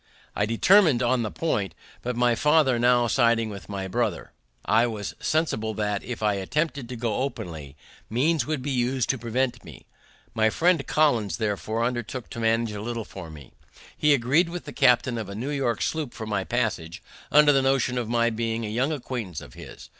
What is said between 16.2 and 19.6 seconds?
my passage, under the notion of my being a young acquaintance of